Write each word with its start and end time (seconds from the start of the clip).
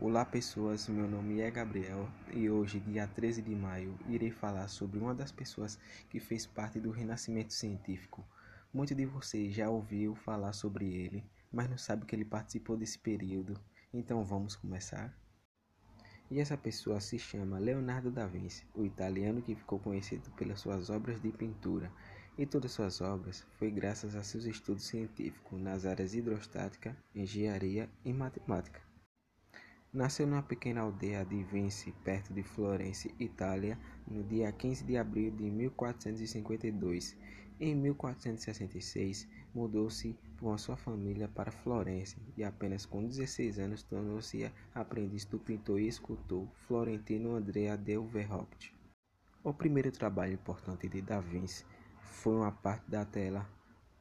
Olá 0.00 0.24
pessoas, 0.24 0.86
meu 0.86 1.08
nome 1.08 1.40
é 1.40 1.50
Gabriel 1.50 2.08
e 2.32 2.48
hoje, 2.48 2.78
dia 2.78 3.08
13 3.08 3.42
de 3.42 3.52
maio, 3.52 3.98
irei 4.08 4.30
falar 4.30 4.68
sobre 4.68 4.96
uma 4.96 5.12
das 5.12 5.32
pessoas 5.32 5.76
que 6.08 6.20
fez 6.20 6.46
parte 6.46 6.78
do 6.78 6.92
renascimento 6.92 7.52
científico. 7.52 8.24
Muitos 8.72 8.96
de 8.96 9.04
vocês 9.04 9.52
já 9.52 9.68
ouviu 9.68 10.14
falar 10.14 10.52
sobre 10.52 10.86
ele, 10.86 11.24
mas 11.50 11.68
não 11.68 11.76
sabe 11.76 12.06
que 12.06 12.14
ele 12.14 12.24
participou 12.24 12.76
desse 12.76 12.96
período. 12.96 13.60
Então 13.92 14.24
vamos 14.24 14.54
começar? 14.54 15.12
E 16.30 16.38
essa 16.38 16.56
pessoa 16.56 17.00
se 17.00 17.18
chama 17.18 17.58
Leonardo 17.58 18.08
da 18.08 18.24
Vinci, 18.24 18.64
o 18.76 18.84
italiano 18.84 19.42
que 19.42 19.56
ficou 19.56 19.80
conhecido 19.80 20.30
pelas 20.36 20.60
suas 20.60 20.90
obras 20.90 21.20
de 21.20 21.32
pintura. 21.32 21.90
E 22.38 22.46
todas 22.46 22.70
suas 22.70 23.00
obras 23.00 23.44
foi 23.58 23.68
graças 23.68 24.14
a 24.14 24.22
seus 24.22 24.44
estudos 24.44 24.86
científicos 24.86 25.60
nas 25.60 25.84
áreas 25.84 26.14
hidrostática, 26.14 26.96
engenharia 27.12 27.90
e 28.04 28.12
matemática. 28.12 28.87
Nasceu 29.90 30.26
numa 30.26 30.42
pequena 30.42 30.82
aldeia 30.82 31.24
de 31.24 31.42
Vinci, 31.42 31.92
perto 32.04 32.34
de 32.34 32.42
Florença, 32.42 33.08
Itália, 33.18 33.78
no 34.06 34.22
dia 34.22 34.52
15 34.52 34.84
de 34.84 34.98
abril 34.98 35.30
de 35.30 35.50
1452. 35.50 37.16
Em 37.58 37.74
1466, 37.74 39.26
mudou-se 39.54 40.14
com 40.38 40.52
a 40.52 40.58
sua 40.58 40.76
família 40.76 41.26
para 41.26 41.50
Florença 41.50 42.18
e 42.36 42.44
apenas 42.44 42.84
com 42.84 43.02
16 43.02 43.58
anos 43.58 43.82
tornou-se 43.82 44.52
aprendiz 44.74 45.24
do 45.24 45.38
pintor 45.38 45.80
e 45.80 45.88
escultor 45.88 46.46
florentino 46.66 47.34
Andrea 47.34 47.74
del 47.74 48.06
Verrocchio. 48.06 48.74
O 49.42 49.54
primeiro 49.54 49.90
trabalho 49.90 50.34
importante 50.34 50.86
de 50.86 51.00
Da 51.00 51.18
Vinci 51.18 51.64
foi 52.02 52.34
uma 52.34 52.52
parte 52.52 52.90
da 52.90 53.06
tela 53.06 53.48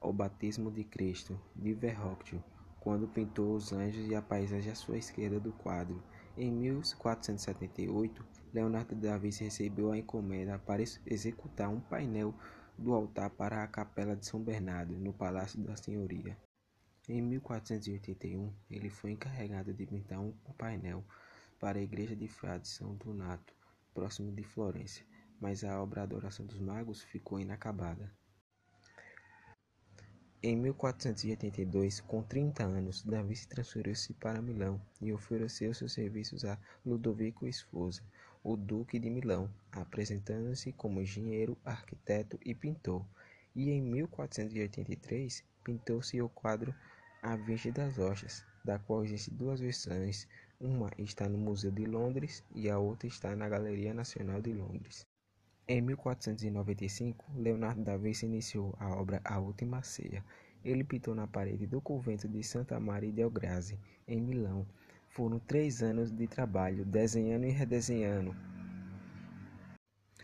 O 0.02 0.12
Batismo 0.12 0.70
de 0.70 0.84
Cristo, 0.84 1.40
de 1.56 1.74
Verrocchio, 1.74 2.44
quando 2.88 3.06
pintou 3.06 3.54
os 3.54 3.74
anjos 3.74 4.08
e 4.08 4.16
a 4.16 4.22
paisagem 4.22 4.72
à 4.72 4.76
sua 4.76 4.98
esquerda 4.98 5.42
do 5.42 5.52
quadro. 5.52 6.02
Em 6.38 6.50
1478, 6.50 8.26
Leonardo 8.54 8.96
da 8.96 9.18
Vinci 9.18 9.44
recebeu 9.44 9.92
a 9.92 9.98
encomenda 9.98 10.58
para 10.58 10.82
executar 11.06 11.68
um 11.68 11.82
painel 11.82 12.34
do 12.78 12.94
altar 12.94 13.30
para 13.32 13.62
a 13.62 13.68
Capela 13.68 14.16
de 14.16 14.26
São 14.26 14.42
Bernardo, 14.42 14.98
no 14.98 15.12
Palácio 15.12 15.60
da 15.60 15.76
Senhoria. 15.76 16.38
Em 17.10 17.22
1481, 17.22 18.54
ele 18.72 18.90
foi 18.90 19.12
encarregado 19.12 19.74
de 19.74 19.86
pintar 19.86 20.22
um 20.22 20.32
painel 20.58 21.04
para 21.60 21.80
a 21.80 21.84
Igreja 21.84 22.16
de 22.16 22.30
Frade 22.30 22.70
São 22.70 22.96
Donato, 22.96 23.54
próximo 23.94 24.32
de 24.32 24.44
Florença, 24.44 25.02
mas 25.42 25.62
a 25.66 25.84
obra 25.84 26.04
Adoração 26.04 26.46
dos 26.46 26.58
Magos 26.58 27.04
ficou 27.04 27.38
inacabada. 27.38 28.10
Em 30.44 30.56
1482, 30.56 32.00
com 32.02 32.22
30 32.22 32.64
anos, 32.64 33.02
Davi 33.02 33.36
se 33.36 33.48
transferiu-se 33.48 34.14
para 34.14 34.40
Milão 34.40 34.80
e 35.02 35.12
ofereceu 35.12 35.74
seus 35.74 35.94
serviços 35.94 36.46
a 36.46 36.60
Ludovico 36.86 37.52
Sforza, 37.52 38.04
o 38.44 38.56
Duque 38.56 39.00
de 39.00 39.10
Milão, 39.10 39.50
apresentando-se 39.72 40.72
como 40.74 41.02
engenheiro, 41.02 41.58
arquiteto 41.66 42.40
e 42.46 42.54
pintor. 42.54 43.04
E 43.56 43.72
em 43.72 43.82
1483, 43.82 45.44
pintou-se 45.64 46.22
o 46.22 46.30
quadro 46.30 46.72
A 47.24 47.36
Virgem 47.36 47.72
das 47.72 47.98
Rochas, 47.98 48.46
da 48.64 48.78
qual 48.78 49.04
existem 49.04 49.36
duas 49.36 49.60
versões, 49.60 50.28
uma 50.60 50.92
está 51.00 51.28
no 51.28 51.40
Museu 51.40 51.72
de 51.72 51.86
Londres 51.86 52.44
e 52.54 52.70
a 52.70 52.78
outra 52.78 53.08
está 53.08 53.36
na 53.36 53.50
Galeria 53.50 53.92
Nacional 53.92 54.40
de 54.40 54.54
Londres. 54.54 55.04
Em 55.70 55.82
1495, 55.82 57.26
Leonardo 57.36 57.84
da 57.84 57.98
Vinci 57.98 58.26
iniciou 58.26 58.74
a 58.80 58.88
obra 58.96 59.20
A 59.26 59.38
Última 59.38 59.84
Ceia. 59.84 60.24
Ele 60.64 60.82
pintou 60.82 61.14
na 61.14 61.28
parede 61.28 61.68
do 61.68 61.82
convento 61.82 62.26
de 62.26 62.42
Santa 62.42 62.80
Maria 62.80 63.12
del 63.12 63.30
Grazie, 63.30 63.78
em 64.08 64.22
Milão. 64.22 64.66
Foram 65.10 65.40
três 65.40 65.84
anos 65.84 66.10
de 66.10 66.26
trabalho, 66.26 66.86
desenhando 66.86 67.48
e 67.48 67.50
redesenhando. 67.50 68.34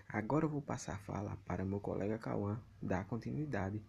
Agora 0.08 0.46
eu 0.46 0.50
vou 0.50 0.62
passar 0.62 0.94
a 0.94 1.00
fala 1.00 1.38
para 1.46 1.66
meu 1.66 1.82
colega 1.82 2.18
Cauã 2.18 2.58
dar 2.82 3.03
continuidade. 3.06 3.84